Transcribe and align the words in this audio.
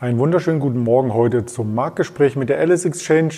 Einen 0.00 0.18
wunderschönen 0.18 0.60
guten 0.60 0.78
Morgen 0.78 1.12
heute 1.12 1.44
zum 1.44 1.74
Marktgespräch 1.74 2.34
mit 2.34 2.48
der 2.48 2.58
Alice 2.58 2.86
Exchange 2.86 3.34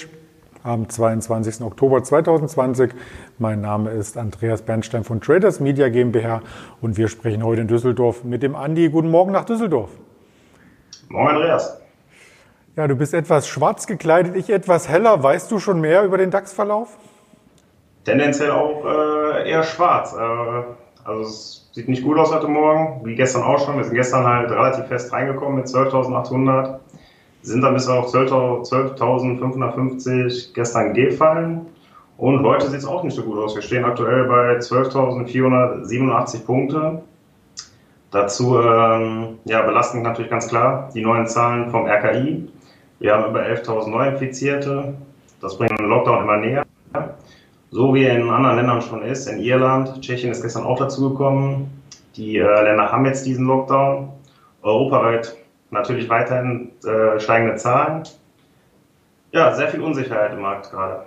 am 0.62 0.88
22. 0.88 1.60
Oktober 1.60 2.04
2020. 2.04 2.92
Mein 3.40 3.60
Name 3.60 3.90
ist 3.90 4.16
Andreas 4.16 4.62
Bernstein 4.62 5.02
von 5.02 5.20
Traders 5.20 5.58
Media 5.58 5.88
GmbH 5.88 6.40
und 6.80 6.96
wir 6.96 7.08
sprechen 7.08 7.42
heute 7.42 7.62
in 7.62 7.66
Düsseldorf 7.66 8.22
mit 8.22 8.44
dem 8.44 8.54
Andi. 8.54 8.90
Guten 8.90 9.10
Morgen 9.10 9.32
nach 9.32 9.44
Düsseldorf. 9.44 9.90
Morgen, 11.08 11.30
Andreas. 11.30 11.80
Ja, 12.76 12.86
du 12.86 12.94
bist 12.94 13.12
etwas 13.12 13.48
schwarz 13.48 13.88
gekleidet, 13.88 14.36
ich 14.36 14.48
etwas 14.48 14.88
heller. 14.88 15.20
Weißt 15.20 15.50
du 15.50 15.58
schon 15.58 15.80
mehr 15.80 16.04
über 16.04 16.16
den 16.16 16.30
DAX-Verlauf? 16.30 16.96
Tendenziell 18.04 18.52
auch 18.52 18.84
äh, 18.84 19.50
eher 19.50 19.64
schwarz. 19.64 20.14
Äh, 20.14 20.62
also 21.04 21.22
es 21.22 21.62
Sieht 21.72 21.88
nicht 21.88 22.04
gut 22.04 22.16
aus 22.18 22.30
heute 22.30 22.46
Morgen, 22.48 23.00
wie 23.02 23.14
gestern 23.14 23.44
auch 23.44 23.64
schon. 23.64 23.78
Wir 23.78 23.84
sind 23.84 23.94
gestern 23.94 24.26
halt 24.26 24.50
relativ 24.50 24.84
fest 24.88 25.10
reingekommen 25.10 25.56
mit 25.56 25.68
12.800, 25.68 26.80
sind 27.40 27.62
dann 27.62 27.72
bis 27.72 27.88
auf 27.88 28.12
12.550 28.12 30.52
gestern 30.52 30.92
gefallen. 30.92 31.62
Und 32.18 32.44
heute 32.44 32.68
sieht 32.68 32.80
es 32.80 32.84
auch 32.84 33.02
nicht 33.04 33.14
so 33.14 33.22
gut 33.22 33.38
aus. 33.38 33.54
Wir 33.54 33.62
stehen 33.62 33.86
aktuell 33.86 34.24
bei 34.24 34.58
12.487 34.58 36.44
Punkte. 36.44 37.00
Dazu 38.10 38.58
ähm, 38.58 39.38
ja, 39.46 39.62
belasten 39.62 40.02
natürlich 40.02 40.30
ganz 40.30 40.48
klar 40.48 40.90
die 40.94 41.00
neuen 41.00 41.26
Zahlen 41.26 41.70
vom 41.70 41.86
RKI. 41.86 42.50
Wir 42.98 43.14
haben 43.14 43.30
über 43.30 43.40
11.000 43.40 43.88
Neuinfizierte. 43.88 44.92
Das 45.40 45.56
bringt 45.56 45.78
den 45.78 45.86
Lockdown 45.86 46.24
immer 46.24 46.36
näher 46.36 46.66
so 47.72 47.94
wie 47.94 48.04
er 48.04 48.16
in 48.16 48.30
anderen 48.30 48.56
Ländern 48.56 48.82
schon 48.82 49.02
ist. 49.02 49.26
In 49.26 49.40
Irland, 49.40 50.00
Tschechien 50.00 50.30
ist 50.30 50.42
gestern 50.42 50.64
auch 50.64 50.78
dazugekommen. 50.78 51.70
Die 52.16 52.36
äh, 52.36 52.62
Länder 52.62 52.92
haben 52.92 53.06
jetzt 53.06 53.26
diesen 53.26 53.46
Lockdown. 53.46 54.10
Europaweit 54.62 55.36
natürlich 55.70 56.08
weiterhin 56.08 56.70
äh, 56.84 57.18
steigende 57.18 57.56
Zahlen. 57.56 58.04
Ja, 59.32 59.54
sehr 59.54 59.68
viel 59.68 59.80
Unsicherheit 59.80 60.34
im 60.34 60.42
Markt 60.42 60.70
gerade 60.70 61.06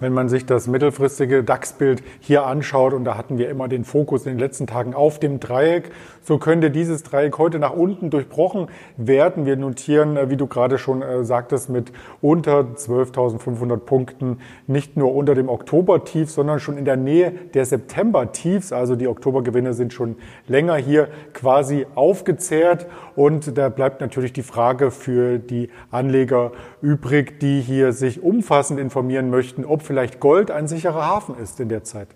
wenn 0.00 0.12
man 0.12 0.28
sich 0.28 0.46
das 0.46 0.66
mittelfristige 0.66 1.42
DAX-Bild 1.42 2.02
hier 2.20 2.46
anschaut, 2.46 2.92
und 2.92 3.04
da 3.04 3.16
hatten 3.16 3.38
wir 3.38 3.48
immer 3.48 3.68
den 3.68 3.84
Fokus 3.84 4.26
in 4.26 4.32
den 4.32 4.38
letzten 4.38 4.66
Tagen 4.66 4.94
auf 4.94 5.18
dem 5.18 5.40
Dreieck, 5.40 5.90
so 6.22 6.38
könnte 6.38 6.70
dieses 6.70 7.02
Dreieck 7.02 7.38
heute 7.38 7.58
nach 7.58 7.72
unten 7.72 8.10
durchbrochen 8.10 8.66
werden. 8.96 9.46
Wir 9.46 9.56
notieren, 9.56 10.16
äh, 10.16 10.28
wie 10.28 10.36
du 10.36 10.46
gerade 10.46 10.76
schon 10.76 11.00
äh, 11.00 11.24
sagtest, 11.24 11.70
mit 11.70 11.92
unter 12.20 12.60
12.500 12.60 13.76
Punkten 13.76 14.40
nicht 14.66 14.96
nur 14.96 15.14
unter 15.14 15.34
dem 15.34 15.48
Oktober-Tief, 15.48 16.30
sondern 16.30 16.58
schon 16.58 16.76
in 16.76 16.84
der 16.84 16.96
Nähe 16.96 17.32
der 17.54 17.64
September-Tiefs. 17.64 18.72
Also 18.72 18.96
die 18.96 19.08
Oktobergewinne 19.08 19.72
sind 19.72 19.92
schon 19.92 20.16
länger 20.48 20.76
hier 20.76 21.08
quasi 21.32 21.86
aufgezehrt. 21.94 22.86
Und 23.14 23.56
da 23.56 23.68
bleibt 23.68 24.00
natürlich 24.00 24.32
die 24.32 24.42
Frage 24.42 24.90
für 24.90 25.38
die 25.38 25.70
Anleger 25.90 26.52
übrig, 26.82 27.40
die 27.40 27.60
hier 27.60 27.92
sich 27.92 28.22
umfassend 28.22 28.78
informieren 28.80 29.30
möchten, 29.30 29.64
ob 29.64 29.85
vielleicht 29.86 30.20
Gold 30.20 30.50
ein 30.50 30.68
sicherer 30.68 31.06
Hafen 31.06 31.36
ist 31.38 31.58
in 31.60 31.68
der 31.68 31.84
Zeit. 31.84 32.08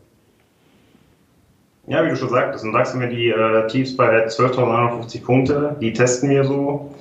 Ja, 1.87 2.05
wie 2.05 2.11
du 2.11 2.17
schon 2.17 2.29
sagtest, 2.29 2.65
im 2.65 2.73
DAX 2.73 2.93
haben 2.93 3.01
wir 3.01 3.09
die 3.09 3.31
äh, 3.31 3.67
Tiefs 3.67 3.97
bei 3.97 4.27
12.051 4.27 5.25
Punkte. 5.25 5.77
Die 5.81 5.93
testen 5.93 6.31
wir 6.31 6.45
so. 6.45 6.95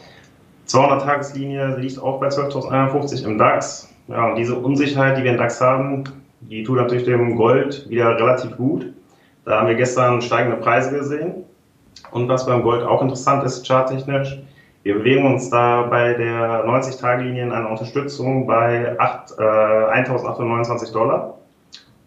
200-Tageslinie 0.68 1.78
liegt 1.78 2.02
auch 2.02 2.20
bei 2.20 2.30
12.051 2.30 3.26
im 3.26 3.38
DAX. 3.38 3.90
Ja, 4.08 4.30
und 4.30 4.36
diese 4.36 4.56
Unsicherheit, 4.56 5.18
die 5.18 5.24
wir 5.24 5.32
im 5.32 5.38
DAX 5.38 5.62
haben, 5.62 6.06
die 6.42 6.64
tut 6.64 6.78
natürlich 6.78 7.04
dem 7.04 7.36
Gold 7.36 7.90
wieder 7.90 8.16
relativ 8.16 8.56
gut. 8.58 8.92
Da 9.46 9.60
haben 9.60 9.68
wir 9.68 9.76
gestern 9.76 10.22
steigende 10.22 10.58
Preise 10.58 10.98
gesehen. 10.98 11.44
Und 12.12 12.28
was 12.28 12.46
beim 12.46 12.64
Gold 12.64 12.84
auch 12.84 13.02
interessant 13.02 13.44
ist, 13.44 13.68
charttechnisch, 13.68 14.40
wir 14.84 14.96
bewegen 14.96 15.26
uns 15.26 15.50
da 15.50 15.84
bei 15.84 16.14
der 16.14 16.66
90-Tage-Linie 16.66 17.44
in 17.44 17.52
einer 17.52 17.70
Unterstützung 17.70 18.48
bei 18.48 18.98
8, 18.98 19.32
äh, 19.38 19.42
1.829 19.42 20.94
Dollar. 20.94 21.38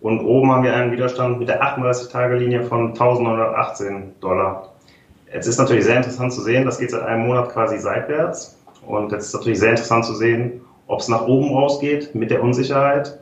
Und 0.00 0.20
oben 0.20 0.50
haben 0.50 0.64
wir 0.64 0.74
einen 0.74 0.90
Widerstand 0.90 1.38
mit 1.38 1.48
der 1.48 1.62
38-Tage-Linie 1.62 2.64
von 2.64 2.94
1.918 2.94 4.18
Dollar. 4.20 4.70
Jetzt 5.32 5.46
ist 5.46 5.58
natürlich 5.58 5.84
sehr 5.84 5.96
interessant 5.96 6.32
zu 6.32 6.40
sehen, 6.40 6.64
das 6.64 6.78
geht 6.78 6.90
seit 6.90 7.02
einem 7.02 7.26
Monat 7.26 7.50
quasi 7.50 7.78
seitwärts. 7.78 8.58
Und 8.86 9.12
jetzt 9.12 9.26
ist 9.26 9.34
natürlich 9.34 9.60
sehr 9.60 9.70
interessant 9.70 10.04
zu 10.04 10.14
sehen, 10.14 10.62
ob 10.88 11.00
es 11.00 11.08
nach 11.08 11.26
oben 11.26 11.54
rausgeht 11.54 12.14
mit 12.14 12.30
der 12.30 12.42
Unsicherheit 12.42 13.18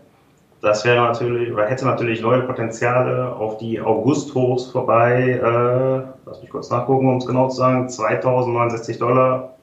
das 0.63 0.85
wäre 0.85 1.01
natürlich, 1.01 1.53
oder 1.53 1.67
hätte 1.67 1.87
natürlich 1.87 2.21
neue 2.21 2.43
Potenziale 2.43 3.35
auf 3.35 3.57
die 3.59 3.81
August-Hochs 3.81 4.67
vorbei. 4.67 5.41
Äh, 5.43 6.03
lass 6.27 6.41
mich 6.43 6.51
kurz 6.51 6.71
nachgucken, 6.71 7.09
um 7.09 7.17
es 7.17 7.27
genau 7.27 7.49
zu 7.49 7.57
sagen, 7.57 7.89
2069 7.89 8.99
Dollar 8.99 9.55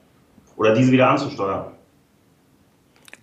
oder 0.56 0.74
diese 0.74 0.90
wieder 0.90 1.10
anzusteuern. 1.10 1.77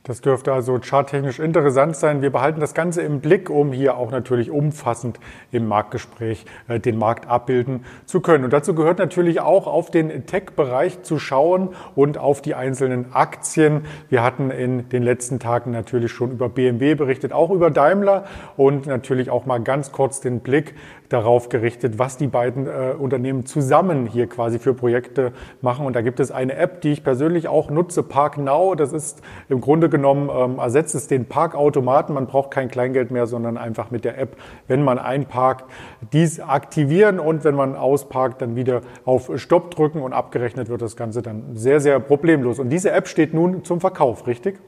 Das 0.07 0.21
dürfte 0.21 0.53
also 0.53 0.77
charttechnisch 0.79 1.39
interessant 1.39 1.95
sein. 1.95 2.21
Wir 2.21 2.31
behalten 2.31 2.59
das 2.59 2.75
Ganze 2.75 3.01
im 3.01 3.21
Blick, 3.21 3.49
um 3.49 3.73
hier 3.73 3.97
auch 3.97 4.11
natürlich 4.11 4.51
umfassend 4.51 5.19
im 5.51 5.67
Marktgespräch 5.67 6.45
äh, 6.67 6.79
den 6.79 6.99
Markt 6.99 7.27
abbilden 7.27 7.83
zu 8.05 8.21
können. 8.21 8.43
Und 8.43 8.53
dazu 8.53 8.75
gehört 8.75 8.99
natürlich 8.99 9.41
auch 9.41 9.65
auf 9.65 9.89
den 9.89 10.27
Tech-Bereich 10.27 11.01
zu 11.01 11.17
schauen 11.17 11.69
und 11.95 12.19
auf 12.19 12.43
die 12.43 12.53
einzelnen 12.53 13.13
Aktien. 13.15 13.85
Wir 14.07 14.21
hatten 14.21 14.51
in 14.51 14.89
den 14.89 15.01
letzten 15.01 15.39
Tagen 15.39 15.71
natürlich 15.71 16.11
schon 16.11 16.29
über 16.29 16.49
BMW 16.49 16.93
berichtet, 16.93 17.33
auch 17.33 17.49
über 17.49 17.71
Daimler 17.71 18.25
und 18.57 18.85
natürlich 18.85 19.31
auch 19.31 19.47
mal 19.47 19.57
ganz 19.57 19.91
kurz 19.91 20.21
den 20.21 20.41
Blick 20.41 20.75
darauf 21.09 21.49
gerichtet, 21.49 21.99
was 21.99 22.17
die 22.17 22.27
beiden 22.27 22.67
äh, 22.67 22.93
Unternehmen 22.97 23.45
zusammen 23.45 24.05
hier 24.05 24.27
quasi 24.27 24.59
für 24.59 24.73
Projekte 24.73 25.31
machen. 25.61 25.85
Und 25.85 25.95
da 25.95 26.01
gibt 26.01 26.19
es 26.19 26.31
eine 26.31 26.55
App, 26.55 26.81
die 26.81 26.91
ich 26.91 27.03
persönlich 27.03 27.47
auch 27.47 27.69
nutze, 27.69 28.03
Park 28.03 28.37
Now. 28.37 28.75
Das 28.75 28.93
ist 28.93 29.21
im 29.49 29.61
Grunde 29.61 29.89
genommen, 29.89 30.29
ähm, 30.33 30.59
ersetzt 30.59 30.95
es 30.95 31.07
den 31.07 31.25
Parkautomaten. 31.25 32.15
Man 32.15 32.27
braucht 32.27 32.51
kein 32.51 32.69
Kleingeld 32.69 33.11
mehr, 33.11 33.27
sondern 33.27 33.57
einfach 33.57 33.91
mit 33.91 34.05
der 34.05 34.17
App, 34.17 34.35
wenn 34.67 34.83
man 34.83 34.99
einparkt, 34.99 35.65
dies 36.13 36.39
aktivieren 36.39 37.19
und 37.19 37.43
wenn 37.43 37.55
man 37.55 37.75
ausparkt, 37.75 38.41
dann 38.41 38.55
wieder 38.55 38.81
auf 39.05 39.31
Stopp 39.35 39.71
drücken 39.71 40.01
und 40.01 40.13
abgerechnet 40.13 40.69
wird 40.69 40.81
das 40.81 40.95
Ganze 40.95 41.21
dann 41.21 41.55
sehr, 41.55 41.79
sehr 41.79 41.99
problemlos. 41.99 42.59
Und 42.59 42.69
diese 42.69 42.91
App 42.91 43.07
steht 43.07 43.33
nun 43.33 43.63
zum 43.63 43.79
Verkauf, 43.79 44.27
richtig? 44.27 44.59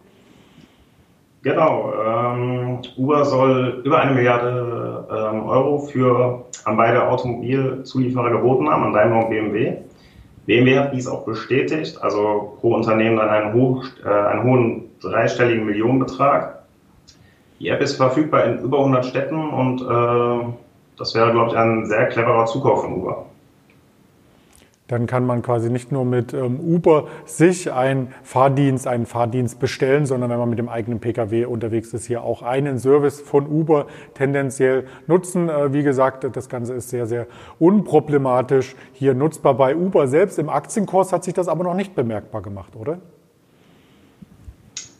Genau. 1.43 1.93
Ähm, 2.05 2.81
Uber 2.97 3.23
soll 3.23 3.81
über 3.85 3.99
eine 3.99 4.13
Milliarde 4.13 4.96
ähm, 5.09 5.47
Euro 5.47 5.79
für 5.79 6.45
an 6.66 6.78
beide 6.78 7.07
Automobilzulieferer 7.07 8.29
geboten 8.31 8.69
haben, 8.69 8.84
an 8.84 8.94
Daimler 8.94 9.23
und 9.23 9.29
BMW. 9.29 9.78
BMW 10.45 10.79
hat 10.79 10.94
dies 10.94 11.07
auch 11.07 11.25
bestätigt, 11.25 12.01
also 12.01 12.57
pro 12.59 12.73
Unternehmen 12.75 13.18
dann 13.18 13.29
einen, 13.29 13.53
hoch, 13.53 13.85
äh, 14.06 14.09
einen 14.09 14.44
hohen 14.44 14.84
dreistelligen 15.01 15.66
Millionenbetrag. 15.66 16.63
Die 17.59 17.69
App 17.69 17.81
ist 17.81 17.95
verfügbar 17.95 18.45
in 18.45 18.59
über 18.59 18.79
100 18.79 19.06
Städten 19.06 19.50
und 19.50 19.81
äh, 19.81 20.53
das 20.97 21.13
wäre, 21.16 21.31
glaube 21.31 21.51
ich, 21.51 21.57
ein 21.57 21.85
sehr 21.85 22.07
cleverer 22.07 22.45
Zukauf 22.45 22.81
von 22.81 22.94
Uber. 22.94 23.25
Dann 24.87 25.05
kann 25.05 25.25
man 25.25 25.41
quasi 25.41 25.69
nicht 25.69 25.91
nur 25.91 26.05
mit 26.05 26.33
ähm, 26.33 26.59
Uber 26.59 27.07
sich 27.25 27.71
einen 27.71 28.13
Fahrdienst, 28.23 28.87
einen 28.87 29.05
Fahrdienst 29.05 29.59
bestellen, 29.59 30.05
sondern 30.05 30.29
wenn 30.29 30.39
man 30.39 30.49
mit 30.49 30.59
dem 30.59 30.69
eigenen 30.69 30.99
Pkw 30.99 31.45
unterwegs 31.45 31.93
ist, 31.93 32.05
hier 32.05 32.23
auch 32.23 32.41
einen 32.41 32.79
Service 32.79 33.19
von 33.19 33.47
Uber 33.47 33.87
tendenziell 34.13 34.85
nutzen. 35.07 35.49
Äh, 35.49 35.73
wie 35.73 35.83
gesagt, 35.83 36.25
das 36.35 36.47
Ganze 36.47 36.73
ist 36.73 36.89
sehr, 36.89 37.05
sehr 37.05 37.27
unproblematisch 37.59 38.75
hier 38.94 39.13
nutzbar 39.13 39.56
bei 39.56 39.75
Uber 39.75 40.07
selbst. 40.07 40.39
Im 40.39 40.50
Aktienkurs 40.50 41.12
hat 41.12 41.23
sich 41.23 41.33
das 41.33 41.50
aber 41.50 41.63
noch 41.65 41.75
nicht 41.75 41.94
bemerkbar 41.94 42.41
gemacht, 42.41 42.75
oder? 42.75 43.00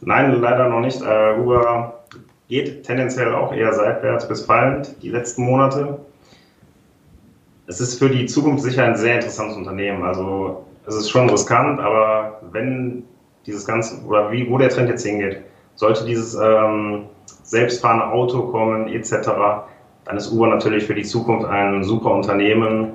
Nein, 0.00 0.40
leider 0.40 0.68
noch 0.68 0.80
nicht. 0.80 1.00
Uh, 1.00 1.42
Uber 1.42 2.04
geht 2.48 2.84
tendenziell 2.84 3.34
auch 3.34 3.52
eher 3.52 3.72
seitwärts 3.72 4.28
bis 4.28 4.44
fallend 4.44 5.02
die 5.02 5.10
letzten 5.10 5.42
Monate 5.44 5.98
es 7.68 7.80
ist 7.80 7.98
für 7.98 8.08
die 8.08 8.26
Zukunft 8.26 8.64
sicher 8.64 8.84
ein 8.84 8.96
sehr 8.96 9.16
interessantes 9.16 9.56
Unternehmen. 9.56 10.02
Also 10.02 10.64
es 10.86 10.96
ist 10.96 11.10
schon 11.10 11.28
riskant, 11.28 11.78
aber 11.78 12.40
wenn 12.50 13.04
dieses 13.46 13.66
Ganze 13.66 14.02
oder 14.06 14.32
wie, 14.32 14.50
wo 14.50 14.56
der 14.56 14.70
Trend 14.70 14.88
jetzt 14.88 15.06
hingeht, 15.06 15.42
sollte 15.74 16.04
dieses 16.06 16.34
ähm, 16.34 17.04
selbstfahrende 17.42 18.06
Auto 18.06 18.42
kommen 18.50 18.88
etc., 18.88 19.28
dann 20.04 20.16
ist 20.16 20.32
Uber 20.32 20.46
natürlich 20.46 20.84
für 20.84 20.94
die 20.94 21.02
Zukunft 21.02 21.46
ein 21.46 21.84
super 21.84 22.10
Unternehmen, 22.10 22.94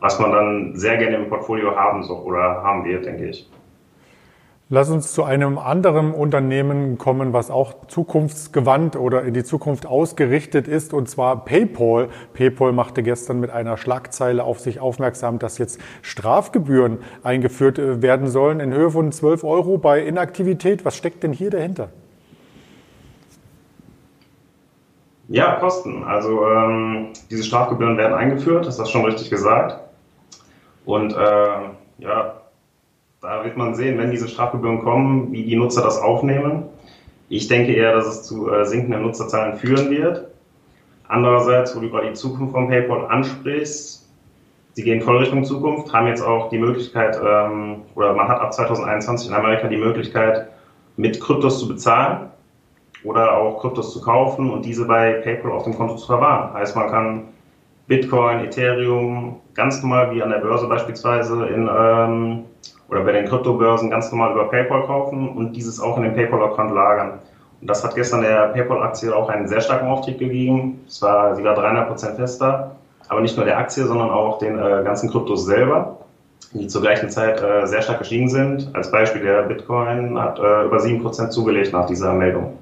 was 0.00 0.18
man 0.20 0.30
dann 0.30 0.76
sehr 0.76 0.98
gerne 0.98 1.16
im 1.16 1.30
Portfolio 1.30 1.74
haben 1.74 2.02
soll 2.02 2.18
oder 2.18 2.62
haben 2.62 2.84
wird, 2.84 3.06
denke 3.06 3.30
ich. 3.30 3.50
Lass 4.68 4.90
uns 4.90 5.12
zu 5.12 5.22
einem 5.22 5.58
anderen 5.58 6.12
Unternehmen 6.12 6.98
kommen, 6.98 7.32
was 7.32 7.52
auch 7.52 7.86
zukunftsgewandt 7.86 8.96
oder 8.96 9.22
in 9.22 9.32
die 9.32 9.44
Zukunft 9.44 9.86
ausgerichtet 9.86 10.66
ist, 10.66 10.92
und 10.92 11.08
zwar 11.08 11.44
PayPal. 11.44 12.08
PayPal 12.34 12.72
machte 12.72 13.04
gestern 13.04 13.38
mit 13.38 13.50
einer 13.50 13.76
Schlagzeile 13.76 14.42
auf 14.42 14.58
sich 14.58 14.80
aufmerksam, 14.80 15.38
dass 15.38 15.58
jetzt 15.58 15.80
Strafgebühren 16.02 16.98
eingeführt 17.22 17.78
äh, 17.78 18.02
werden 18.02 18.26
sollen 18.26 18.58
in 18.58 18.72
Höhe 18.72 18.90
von 18.90 19.12
12 19.12 19.44
Euro 19.44 19.78
bei 19.78 20.00
Inaktivität. 20.00 20.84
Was 20.84 20.96
steckt 20.96 21.22
denn 21.22 21.32
hier 21.32 21.50
dahinter? 21.50 21.90
Ja, 25.28 25.60
Kosten. 25.60 26.02
Also 26.02 26.44
ähm, 26.44 27.12
diese 27.30 27.44
Strafgebühren 27.44 27.96
werden 27.98 28.14
eingeführt, 28.14 28.66
das 28.66 28.80
hast 28.80 28.88
du 28.88 28.98
schon 28.98 29.04
richtig 29.04 29.30
gesagt. 29.30 29.78
Und 30.84 31.12
äh, 31.12 31.58
ja, 31.98 32.35
Da 33.20 33.44
wird 33.44 33.56
man 33.56 33.74
sehen, 33.74 33.98
wenn 33.98 34.10
diese 34.10 34.28
Strafgebühren 34.28 34.80
kommen, 34.80 35.32
wie 35.32 35.44
die 35.44 35.56
Nutzer 35.56 35.82
das 35.82 35.98
aufnehmen. 35.98 36.64
Ich 37.28 37.48
denke 37.48 37.72
eher, 37.72 37.94
dass 37.94 38.06
es 38.06 38.22
zu 38.24 38.52
äh, 38.52 38.64
sinkenden 38.64 39.02
Nutzerzahlen 39.02 39.56
führen 39.56 39.90
wird. 39.90 40.28
Andererseits, 41.08 41.74
wo 41.74 41.80
du 41.80 41.90
gerade 41.90 42.08
die 42.08 42.14
Zukunft 42.14 42.52
von 42.52 42.68
PayPal 42.68 43.06
ansprichst, 43.06 44.08
sie 44.74 44.82
gehen 44.82 45.00
voll 45.00 45.18
Richtung 45.18 45.44
Zukunft, 45.44 45.92
haben 45.92 46.08
jetzt 46.08 46.22
auch 46.22 46.50
die 46.50 46.58
Möglichkeit, 46.58 47.18
ähm, 47.24 47.82
oder 47.94 48.12
man 48.12 48.28
hat 48.28 48.40
ab 48.40 48.52
2021 48.52 49.28
in 49.28 49.34
Amerika 49.34 49.68
die 49.68 49.76
Möglichkeit, 49.76 50.48
mit 50.96 51.20
Kryptos 51.20 51.58
zu 51.58 51.68
bezahlen 51.68 52.28
oder 53.02 53.36
auch 53.36 53.60
Kryptos 53.60 53.92
zu 53.92 54.00
kaufen 54.00 54.50
und 54.50 54.64
diese 54.64 54.86
bei 54.86 55.14
PayPal 55.14 55.52
auf 55.52 55.64
dem 55.64 55.76
Konto 55.76 55.96
zu 55.96 56.06
verwahren. 56.06 56.54
Heißt, 56.54 56.76
man 56.76 56.90
kann 56.90 57.22
Bitcoin, 57.86 58.40
Ethereum 58.40 59.40
ganz 59.54 59.82
normal 59.82 60.14
wie 60.14 60.22
an 60.22 60.30
der 60.30 60.38
Börse 60.38 60.66
beispielsweise 60.66 61.46
in, 61.46 61.70
ähm, 61.72 62.44
oder 62.88 63.00
bei 63.02 63.12
den 63.12 63.26
Kryptobörsen 63.26 63.90
ganz 63.90 64.10
normal 64.10 64.32
über 64.32 64.48
PayPal 64.48 64.86
kaufen 64.86 65.28
und 65.30 65.52
dieses 65.52 65.80
auch 65.80 65.96
in 65.96 66.04
den 66.04 66.14
PayPal-Account 66.14 66.72
lagern. 66.72 67.18
Und 67.60 67.70
das 67.70 67.82
hat 67.82 67.94
gestern 67.94 68.22
der 68.22 68.48
PayPal-Aktie 68.48 69.14
auch 69.14 69.28
einen 69.28 69.48
sehr 69.48 69.60
starken 69.60 69.88
Auftrieb 69.88 70.18
gegeben. 70.18 70.84
Es 70.86 71.02
war, 71.02 71.34
sie 71.34 71.42
war 71.42 71.54
300 71.54 71.88
Prozent 71.88 72.16
fester, 72.16 72.76
aber 73.08 73.20
nicht 73.20 73.36
nur 73.36 73.46
der 73.46 73.58
Aktie, 73.58 73.84
sondern 73.84 74.10
auch 74.10 74.38
den 74.38 74.58
äh, 74.58 74.82
ganzen 74.84 75.10
Kryptos 75.10 75.46
selber, 75.46 75.98
die 76.52 76.68
zur 76.68 76.82
gleichen 76.82 77.10
Zeit 77.10 77.42
äh, 77.42 77.66
sehr 77.66 77.82
stark 77.82 77.98
gestiegen 77.98 78.28
sind. 78.28 78.70
Als 78.74 78.90
Beispiel 78.90 79.22
der 79.22 79.42
Bitcoin 79.42 80.18
hat 80.20 80.38
äh, 80.38 80.64
über 80.64 80.78
7 80.78 81.02
Prozent 81.02 81.32
zugelegt 81.32 81.72
nach 81.72 81.86
dieser 81.86 82.12
Meldung. 82.12 82.58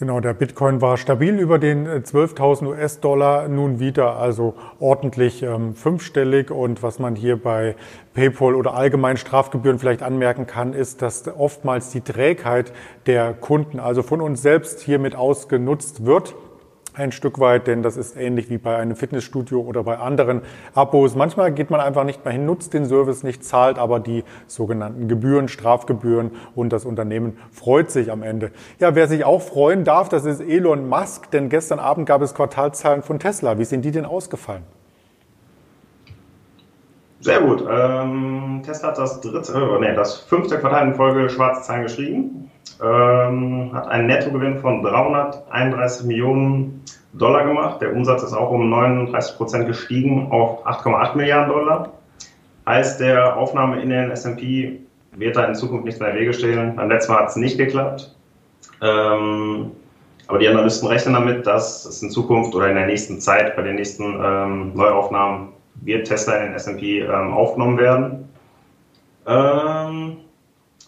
Genau, 0.00 0.18
der 0.18 0.32
Bitcoin 0.32 0.80
war 0.80 0.96
stabil 0.96 1.38
über 1.38 1.58
den 1.58 1.86
12.000 1.86 2.62
äh, 2.62 2.68
US-Dollar, 2.68 3.48
nun 3.48 3.80
wieder 3.80 4.16
also 4.16 4.54
ordentlich 4.78 5.42
ähm, 5.42 5.74
fünfstellig. 5.74 6.50
Und 6.50 6.82
was 6.82 6.98
man 6.98 7.14
hier 7.14 7.36
bei 7.36 7.76
PayPal 8.14 8.54
oder 8.54 8.72
allgemein 8.72 9.18
Strafgebühren 9.18 9.78
vielleicht 9.78 10.02
anmerken 10.02 10.46
kann, 10.46 10.72
ist, 10.72 11.02
dass 11.02 11.28
oftmals 11.28 11.90
die 11.90 12.00
Trägheit 12.00 12.72
der 13.04 13.34
Kunden, 13.34 13.78
also 13.78 14.02
von 14.02 14.22
uns 14.22 14.40
selbst, 14.40 14.80
hiermit 14.80 15.14
ausgenutzt 15.14 16.06
wird 16.06 16.34
ein 17.00 17.12
Stück 17.12 17.40
weit, 17.40 17.66
denn 17.66 17.82
das 17.82 17.96
ist 17.96 18.16
ähnlich 18.16 18.50
wie 18.50 18.58
bei 18.58 18.76
einem 18.76 18.94
Fitnessstudio 18.94 19.60
oder 19.60 19.82
bei 19.82 19.98
anderen 19.98 20.42
Abos. 20.74 21.16
Manchmal 21.16 21.52
geht 21.52 21.70
man 21.70 21.80
einfach 21.80 22.04
nicht 22.04 22.24
mehr 22.24 22.32
hin, 22.32 22.46
nutzt 22.46 22.74
den 22.74 22.84
Service 22.84 23.22
nicht, 23.22 23.42
zahlt 23.44 23.78
aber 23.78 23.98
die 23.98 24.22
sogenannten 24.46 25.08
Gebühren, 25.08 25.48
Strafgebühren 25.48 26.30
und 26.54 26.72
das 26.72 26.84
Unternehmen 26.84 27.38
freut 27.50 27.90
sich 27.90 28.12
am 28.12 28.22
Ende. 28.22 28.52
Ja, 28.78 28.94
wer 28.94 29.08
sich 29.08 29.24
auch 29.24 29.42
freuen 29.42 29.84
darf, 29.84 30.08
das 30.08 30.24
ist 30.24 30.40
Elon 30.40 30.88
Musk, 30.88 31.30
denn 31.30 31.48
gestern 31.48 31.78
Abend 31.78 32.06
gab 32.06 32.22
es 32.22 32.34
Quartalzahlen 32.34 33.02
von 33.02 33.18
Tesla. 33.18 33.58
Wie 33.58 33.64
sind 33.64 33.84
die 33.84 33.90
denn 33.90 34.04
ausgefallen? 34.04 34.62
Sehr 37.20 37.40
gut. 37.40 37.64
Ähm, 37.70 38.62
Tesla 38.64 38.88
hat 38.88 38.98
das 38.98 39.20
dritte, 39.20 39.52
äh, 39.52 39.80
nee, 39.80 39.94
das 39.94 40.16
fünfte 40.20 40.58
Quartal 40.58 40.88
in 40.88 40.94
Folge 40.94 41.28
schwarze 41.28 41.62
Zahlen 41.62 41.82
geschrieben 41.82 42.49
ähm, 42.82 43.70
hat 43.72 43.88
einen 43.88 44.06
Nettogewinn 44.06 44.58
von 44.60 44.82
331 44.82 46.06
Millionen 46.06 46.82
Dollar 47.12 47.44
gemacht. 47.44 47.80
Der 47.80 47.92
Umsatz 47.92 48.22
ist 48.22 48.32
auch 48.32 48.50
um 48.50 48.70
39 48.70 49.36
Prozent 49.36 49.66
gestiegen 49.66 50.30
auf 50.30 50.66
8,8 50.66 51.16
Milliarden 51.16 51.48
Dollar. 51.48 51.92
Heißt, 52.66 53.00
der 53.00 53.36
Aufnahme 53.36 53.80
in 53.82 53.90
den 53.90 54.10
S&P 54.10 54.80
wird 55.12 55.36
da 55.36 55.44
in 55.44 55.54
Zukunft 55.54 55.84
nichts 55.84 56.00
mehr 56.00 56.14
Wege 56.14 56.32
stehen. 56.32 56.76
Beim 56.76 56.88
letzten 56.88 57.12
Mal 57.12 57.22
hat 57.22 57.30
es 57.30 57.36
nicht 57.36 57.58
geklappt. 57.58 58.14
Ähm, 58.80 59.72
aber 60.28 60.38
die 60.38 60.48
Analysten 60.48 60.88
rechnen 60.88 61.14
damit, 61.14 61.46
dass 61.46 61.84
es 61.84 62.02
in 62.02 62.10
Zukunft 62.10 62.54
oder 62.54 62.68
in 62.68 62.76
der 62.76 62.86
nächsten 62.86 63.20
Zeit 63.20 63.56
bei 63.56 63.62
den 63.62 63.74
nächsten 63.74 64.04
ähm, 64.22 64.72
Neuaufnahmen 64.74 65.48
wird 65.82 66.06
Tesla 66.06 66.36
in 66.36 66.44
den 66.44 66.54
S&P 66.54 67.00
ähm, 67.00 67.32
aufgenommen 67.32 67.78
werden. 67.78 68.28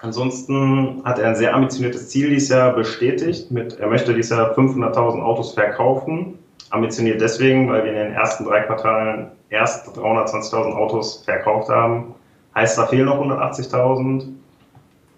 Ansonsten 0.03 1.01
hat 1.05 1.21
er 1.21 1.29
ein 1.29 1.37
sehr 1.37 1.55
ambitioniertes 1.55 2.09
Ziel 2.09 2.31
dieses 2.31 2.49
Jahr 2.49 2.73
bestätigt. 2.73 3.53
Mit, 3.53 3.79
er 3.79 3.87
möchte 3.87 4.13
dieses 4.13 4.37
Jahr 4.37 4.53
500.000 4.53 5.23
Autos 5.23 5.55
verkaufen. 5.55 6.39
Ambitioniert 6.71 7.21
deswegen, 7.21 7.71
weil 7.71 7.85
wir 7.85 7.93
in 7.93 7.99
den 7.99 8.13
ersten 8.13 8.45
drei 8.45 8.63
Quartalen 8.63 9.29
erst 9.49 9.97
320.000 9.97 10.75
Autos 10.75 11.23
verkauft 11.25 11.69
haben. 11.69 12.17
Heißt, 12.53 12.77
da 12.77 12.87
fehlen 12.87 13.07
noch 13.07 13.21
180.000. 13.21 14.25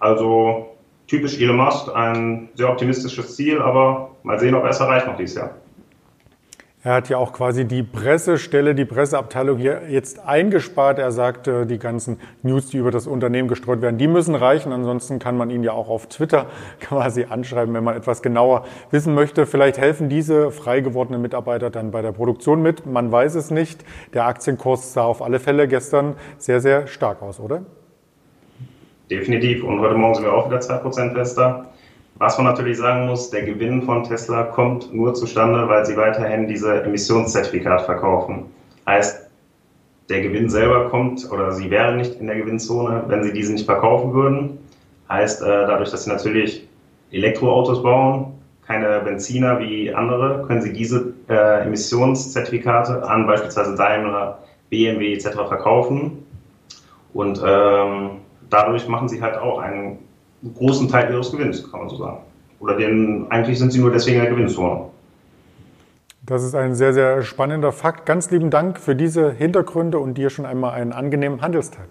Also 0.01 0.77
typisch 1.07 1.41
Elon 1.41 1.57
Musk, 1.57 1.89
ein 1.95 2.51
sehr 2.55 2.69
optimistisches 2.69 3.37
Ziel, 3.37 3.63
aber 3.63 4.11
mal 4.23 4.39
sehen, 4.39 4.55
ob 4.55 4.65
er 4.65 4.71
es 4.71 4.81
erreicht 4.81 5.07
noch 5.07 5.17
dieses 5.17 5.37
Jahr. 5.37 5.51
Er 6.87 6.93
hat 6.93 7.09
ja 7.09 7.17
auch 7.17 7.33
quasi 7.33 7.65
die 7.65 7.83
Pressestelle, 7.83 8.75
die 8.75 8.85
Presseabteilung 8.85 9.57
hier 9.57 9.85
jetzt 9.89 10.21
eingespart. 10.21 10.99
Er 10.99 11.13
sagte, 11.13 11.65
die 11.65 11.79
ganzen 11.79 12.21
News, 12.43 12.67
die 12.67 12.77
über 12.77 12.91
das 12.91 13.07
Unternehmen 13.07 13.49
gestreut 13.49 13.81
werden, 13.81 13.97
die 13.97 14.07
müssen 14.07 14.35
reichen. 14.35 14.71
Ansonsten 14.71 15.19
kann 15.19 15.39
man 15.39 15.49
ihn 15.49 15.65
ja 15.65 15.73
auch 15.73 15.89
auf 15.89 16.09
Twitter 16.09 16.45
quasi 16.81 17.25
anschreiben, 17.25 17.73
wenn 17.73 17.85
man 17.85 17.97
etwas 17.97 18.21
genauer 18.21 18.67
wissen 18.91 19.15
möchte. 19.15 19.47
Vielleicht 19.47 19.79
helfen 19.79 20.11
diese 20.11 20.51
frei 20.51 20.81
gewordenen 20.83 21.23
Mitarbeiter 21.23 21.71
dann 21.71 21.91
bei 21.91 22.03
der 22.03 22.13
Produktion 22.13 22.61
mit. 22.61 22.85
Man 22.85 23.11
weiß 23.11 23.35
es 23.37 23.51
nicht. 23.51 23.83
Der 24.13 24.27
Aktienkurs 24.27 24.93
sah 24.93 25.05
auf 25.05 25.23
alle 25.23 25.41
Fälle 25.41 25.67
gestern 25.69 26.17
sehr, 26.37 26.61
sehr 26.61 26.87
stark 26.87 27.23
aus, 27.23 27.41
oder? 27.41 27.63
Definitiv. 29.11 29.65
Und 29.65 29.81
heute 29.81 29.95
Morgen 29.95 30.17
sind 30.17 30.25
wir 30.25 30.35
auch 30.35 30.51
wieder 30.51 30.61
2% 30.61 31.15
fester. 31.15 31.65
Was 32.17 32.39
man 32.39 32.47
natürlich 32.47 32.79
sagen 32.79 33.07
muss, 33.07 33.31
der 33.31 33.43
Gewinn 33.43 33.83
von 33.83 34.05
Tesla 34.05 34.45
kommt 34.45 34.95
nur 34.95 35.15
zustande, 35.15 35.69
weil 35.69 35.85
sie 35.85 35.97
weiterhin 35.97 36.47
diese 36.47 36.85
Emissionszertifikat 36.85 37.83
verkaufen. 37.83 38.47
Heißt, 38.87 39.29
der 40.09 40.21
Gewinn 40.21 40.49
selber 40.49 40.91
kommt 40.91 41.29
oder 41.33 41.53
sie 41.53 41.71
wären 41.71 41.97
nicht 41.97 42.21
in 42.21 42.27
der 42.27 42.37
Gewinnzone, 42.37 43.05
wenn 43.09 43.25
sie 43.25 43.33
diese 43.33 43.53
nicht 43.53 43.67
verkaufen 43.67 44.13
würden. 44.13 44.59
Heißt, 45.09 45.43
äh, 45.43 45.47
dadurch, 45.47 45.91
dass 45.91 46.05
sie 46.05 46.11
natürlich 46.11 46.69
Elektroautos 47.11 47.83
bauen, 47.83 48.35
keine 48.67 49.01
Benziner 49.01 49.59
wie 49.59 49.93
andere, 49.93 50.45
können 50.47 50.63
sie 50.63 50.73
diese 50.73 51.15
äh, 51.29 51.63
Emissionszertifikate 51.65 53.03
an 53.09 53.27
beispielsweise 53.27 53.75
Daimler, 53.75 54.39
BMW 54.71 55.15
etc. 55.15 55.31
verkaufen. 55.49 56.25
Und 57.13 57.43
ähm, 57.45 58.21
dadurch 58.51 58.89
machen 58.89 59.09
sie 59.09 59.21
halt 59.21 59.37
auch 59.37 59.59
einen 59.59 59.99
großen 60.55 60.89
Teil 60.89 61.13
ihres 61.13 61.33
Gewinns, 61.33 61.71
kann 61.71 61.81
man 61.81 61.89
so 61.89 61.97
sagen. 61.97 62.19
Oder 62.61 62.77
den, 62.77 63.27
eigentlich 63.31 63.59
sind 63.59 63.73
sie 63.73 63.81
nur 63.81 63.91
deswegen 63.91 64.21
der 64.21 64.31
Gewinnzone. 64.31 64.87
Das 66.27 66.43
ist 66.43 66.55
ein 66.55 66.75
sehr, 66.75 66.95
sehr 66.95 67.23
spannender 67.23 67.73
Fakt. 67.73 68.07
Ganz 68.07 68.31
lieben 68.31 68.51
Dank 68.51 68.79
für 68.79 68.97
diese 68.97 69.31
Hintergründe 69.31 69.99
und 69.99 70.15
dir 70.15 70.31
schon 70.31 70.47
einmal 70.47 70.73
einen 70.73 70.93
angenehmen 70.93 71.43
Handelstag. 71.43 71.87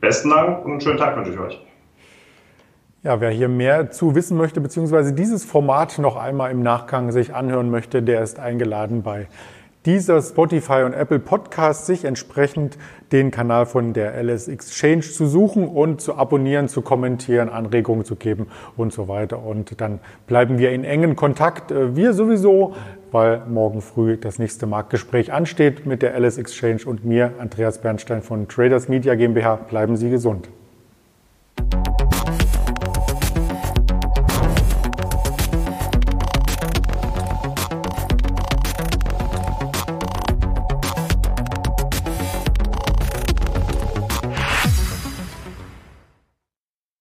Besten 0.00 0.30
Dank 0.30 0.64
und 0.64 0.72
einen 0.72 0.80
schönen 0.80 0.98
Tag 0.98 1.16
wünsche 1.16 1.32
ich 1.32 1.38
euch. 1.38 1.60
Ja, 3.04 3.20
wer 3.20 3.30
hier 3.30 3.48
mehr 3.48 3.92
zu 3.92 4.16
wissen 4.16 4.36
möchte, 4.36 4.60
beziehungsweise 4.60 5.12
dieses 5.12 5.44
Format 5.44 6.00
noch 6.00 6.16
einmal 6.16 6.50
im 6.50 6.62
Nachgang 6.64 7.12
sich 7.12 7.32
anhören 7.32 7.70
möchte, 7.70 8.02
der 8.02 8.22
ist 8.22 8.40
eingeladen 8.40 9.04
bei 9.04 9.28
dieser 9.86 10.20
Spotify 10.20 10.82
und 10.84 10.92
Apple 10.92 11.18
Podcast 11.18 11.86
sich 11.86 12.04
entsprechend 12.04 12.76
den 13.12 13.30
Kanal 13.30 13.66
von 13.66 13.92
der 13.92 14.22
LS 14.22 14.48
Exchange 14.48 15.00
zu 15.00 15.26
suchen 15.26 15.66
und 15.66 16.00
zu 16.00 16.16
abonnieren, 16.16 16.68
zu 16.68 16.82
kommentieren, 16.82 17.48
Anregungen 17.48 18.04
zu 18.04 18.16
geben 18.16 18.48
und 18.76 18.92
so 18.92 19.08
weiter. 19.08 19.42
Und 19.42 19.80
dann 19.80 20.00
bleiben 20.26 20.58
wir 20.58 20.72
in 20.72 20.84
engen 20.84 21.16
Kontakt. 21.16 21.70
Äh, 21.70 21.96
wir 21.96 22.12
sowieso, 22.12 22.74
weil 23.12 23.42
morgen 23.48 23.80
früh 23.80 24.16
das 24.16 24.38
nächste 24.38 24.66
Marktgespräch 24.66 25.32
ansteht 25.32 25.86
mit 25.86 26.02
der 26.02 26.18
LS 26.18 26.38
Exchange 26.38 26.82
und 26.84 27.04
mir, 27.04 27.32
Andreas 27.38 27.80
Bernstein 27.80 28.20
von 28.20 28.48
Traders 28.48 28.88
Media 28.88 29.14
GmbH. 29.14 29.56
Bleiben 29.56 29.96
Sie 29.96 30.10
gesund. 30.10 30.48